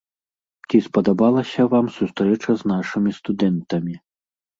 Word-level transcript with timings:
Ці 0.69 0.77
спадабалася 0.85 1.65
вам 1.73 1.85
сустрэча 1.97 2.51
з 2.61 2.71
нашымі 2.73 3.13
студэнтамі? 3.19 3.95